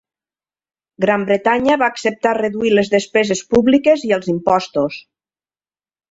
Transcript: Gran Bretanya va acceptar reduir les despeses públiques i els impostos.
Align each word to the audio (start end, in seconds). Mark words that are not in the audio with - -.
Gran 1.03 1.25
Bretanya 1.25 1.75
va 1.81 1.89
acceptar 1.95 2.31
reduir 2.37 2.71
les 2.75 2.89
despeses 2.93 3.43
públiques 3.51 4.05
i 4.09 4.15
els 4.17 4.31
impostos. 4.33 4.97